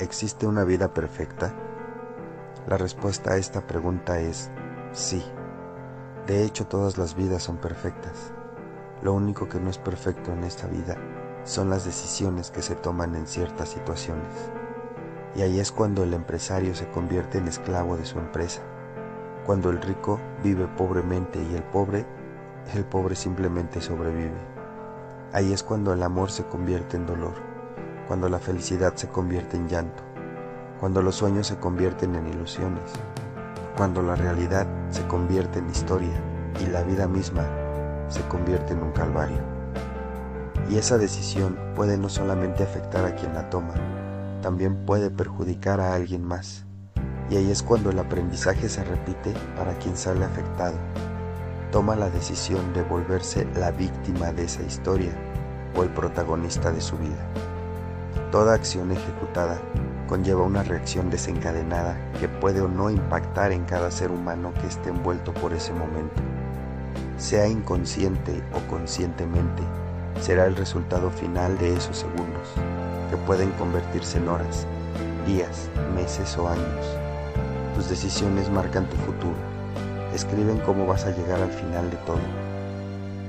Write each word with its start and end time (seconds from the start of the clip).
¿Existe 0.00 0.46
una 0.46 0.64
vida 0.64 0.92
perfecta? 0.92 1.54
La 2.66 2.76
respuesta 2.76 3.32
a 3.32 3.36
esta 3.36 3.66
pregunta 3.66 4.18
es 4.20 4.50
sí. 4.92 5.24
De 6.26 6.44
hecho, 6.44 6.66
todas 6.66 6.98
las 6.98 7.14
vidas 7.14 7.42
son 7.42 7.58
perfectas. 7.58 8.32
Lo 9.02 9.12
único 9.12 9.48
que 9.48 9.60
no 9.60 9.70
es 9.70 9.78
perfecto 9.78 10.32
en 10.32 10.44
esta 10.44 10.66
vida 10.66 10.96
son 11.44 11.68
las 11.68 11.84
decisiones 11.84 12.50
que 12.50 12.62
se 12.62 12.74
toman 12.74 13.14
en 13.14 13.26
ciertas 13.26 13.68
situaciones. 13.68 14.50
Y 15.36 15.42
ahí 15.42 15.60
es 15.60 15.70
cuando 15.70 16.02
el 16.02 16.14
empresario 16.14 16.74
se 16.74 16.88
convierte 16.90 17.38
en 17.38 17.48
esclavo 17.48 17.96
de 17.96 18.06
su 18.06 18.18
empresa, 18.18 18.62
cuando 19.44 19.70
el 19.70 19.82
rico 19.82 20.18
vive 20.42 20.66
pobremente 20.68 21.42
y 21.42 21.54
el 21.54 21.62
pobre, 21.64 22.06
el 22.74 22.84
pobre 22.84 23.14
simplemente 23.14 23.80
sobrevive. 23.80 24.54
Ahí 25.32 25.52
es 25.52 25.62
cuando 25.62 25.92
el 25.92 26.02
amor 26.02 26.30
se 26.30 26.44
convierte 26.44 26.96
en 26.96 27.06
dolor, 27.06 27.34
cuando 28.06 28.28
la 28.28 28.38
felicidad 28.38 28.94
se 28.94 29.08
convierte 29.08 29.56
en 29.56 29.68
llanto, 29.68 30.02
cuando 30.80 31.02
los 31.02 31.16
sueños 31.16 31.46
se 31.46 31.56
convierten 31.56 32.14
en 32.14 32.28
ilusiones, 32.28 32.92
cuando 33.76 34.02
la 34.02 34.14
realidad 34.16 34.66
se 34.90 35.06
convierte 35.06 35.58
en 35.58 35.70
historia 35.70 36.20
y 36.60 36.66
la 36.66 36.82
vida 36.82 37.08
misma 37.08 37.44
se 38.08 38.20
convierte 38.28 38.72
en 38.72 38.82
un 38.82 38.92
calvario. 38.92 39.38
Y 40.70 40.76
esa 40.76 40.98
decisión 40.98 41.58
puede 41.74 41.98
no 41.98 42.08
solamente 42.08 42.62
afectar 42.62 43.04
a 43.04 43.14
quien 43.14 43.34
la 43.34 43.50
toma, 43.50 43.74
también 44.42 44.84
puede 44.84 45.10
perjudicar 45.10 45.80
a 45.80 45.94
alguien 45.94 46.22
más. 46.22 46.64
Y 47.30 47.36
ahí 47.36 47.50
es 47.50 47.62
cuando 47.62 47.90
el 47.90 47.98
aprendizaje 47.98 48.68
se 48.68 48.84
repite 48.84 49.32
para 49.56 49.72
quien 49.78 49.96
sale 49.96 50.24
afectado. 50.24 50.76
Toma 51.72 51.96
la 51.96 52.10
decisión 52.10 52.72
de 52.72 52.82
volverse 52.82 53.46
la 53.56 53.70
víctima 53.70 54.32
de 54.32 54.44
esa 54.44 54.62
historia 54.62 55.12
o 55.76 55.82
el 55.82 55.88
protagonista 55.90 56.70
de 56.70 56.80
su 56.80 56.96
vida. 56.98 57.53
Toda 58.30 58.54
acción 58.54 58.90
ejecutada 58.92 59.60
conlleva 60.06 60.42
una 60.42 60.62
reacción 60.62 61.10
desencadenada 61.10 61.96
que 62.20 62.28
puede 62.28 62.60
o 62.60 62.68
no 62.68 62.90
impactar 62.90 63.52
en 63.52 63.64
cada 63.64 63.90
ser 63.90 64.10
humano 64.10 64.52
que 64.60 64.66
esté 64.66 64.90
envuelto 64.90 65.32
por 65.34 65.52
ese 65.52 65.72
momento. 65.72 66.22
Sea 67.16 67.46
inconsciente 67.46 68.42
o 68.52 68.70
conscientemente, 68.70 69.62
será 70.20 70.46
el 70.46 70.56
resultado 70.56 71.10
final 71.10 71.56
de 71.58 71.74
esos 71.74 71.98
segundos 71.98 72.48
que 73.10 73.16
pueden 73.18 73.50
convertirse 73.52 74.18
en 74.18 74.28
horas, 74.28 74.66
días, 75.26 75.68
meses 75.94 76.36
o 76.36 76.48
años. 76.48 76.86
Tus 77.74 77.88
decisiones 77.88 78.50
marcan 78.50 78.88
tu 78.88 78.96
futuro, 78.96 79.36
escriben 80.14 80.58
cómo 80.60 80.86
vas 80.86 81.04
a 81.06 81.10
llegar 81.10 81.40
al 81.40 81.50
final 81.50 81.90
de 81.90 81.96
todo. 81.98 82.20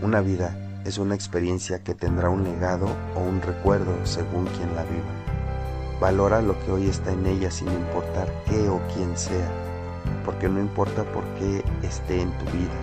Una 0.01 0.21
vida 0.21 0.55
es 0.85 0.97
una 0.97 1.15
experiencia 1.15 1.83
que 1.83 1.93
tendrá 1.93 2.29
un 2.29 2.43
legado 2.43 2.87
o 3.15 3.19
un 3.19 3.41
recuerdo 3.41 3.93
según 4.05 4.45
quien 4.45 4.73
la 4.75 4.83
viva. 4.83 5.99
Valora 5.99 6.41
lo 6.41 6.57
que 6.63 6.71
hoy 6.71 6.87
está 6.87 7.11
en 7.11 7.25
ella 7.25 7.51
sin 7.51 7.67
importar 7.67 8.31
qué 8.45 8.69
o 8.69 8.79
quién 8.93 9.17
sea, 9.17 9.49
porque 10.23 10.47
no 10.47 10.59
importa 10.59 11.03
por 11.11 11.23
qué 11.39 11.63
esté 11.83 12.21
en 12.21 12.31
tu 12.37 12.45
vida, 12.45 12.75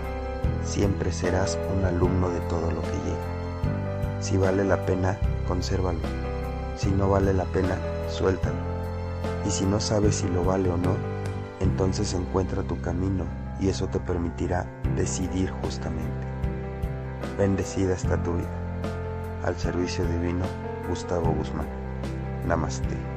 siempre 0.64 1.12
serás 1.12 1.58
un 1.75 1.84
alumno 1.84 2.28
de 2.28 2.41
todo 2.41 2.70
lo 2.70 2.83
que 2.83 2.98
llega. 3.06 4.20
Si 4.20 4.36
vale 4.36 4.64
la 4.64 4.84
pena, 4.84 5.19
consérvalo 5.48 6.33
si 6.77 6.91
no 6.91 7.08
vale 7.08 7.33
la 7.33 7.45
pena, 7.45 7.78
suéltalo. 8.08 8.56
Y 9.47 9.50
si 9.50 9.64
no 9.64 9.78
sabes 9.78 10.17
si 10.17 10.28
lo 10.28 10.45
vale 10.45 10.69
o 10.70 10.77
no, 10.77 10.97
entonces 11.61 12.14
encuentra 12.14 12.62
tu 12.62 12.80
camino 12.80 13.25
y 13.61 13.69
eso 13.69 13.86
te 13.86 14.00
permitirá 14.00 14.67
decidir 14.97 15.50
justamente. 15.62 16.31
Bendecida 17.38 17.94
está 17.94 18.22
tu 18.22 18.34
vida. 18.34 18.48
Al 19.44 19.56
servicio 19.56 20.05
divino, 20.05 20.44
Gustavo 20.88 21.33
Guzmán. 21.33 21.66
Namaste. 22.47 23.11